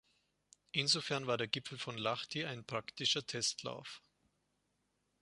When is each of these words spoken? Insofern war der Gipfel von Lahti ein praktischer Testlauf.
Insofern 0.71 1.27
war 1.27 1.37
der 1.37 1.47
Gipfel 1.47 1.77
von 1.77 1.95
Lahti 1.95 2.43
ein 2.43 2.65
praktischer 2.65 3.23
Testlauf. 3.23 4.01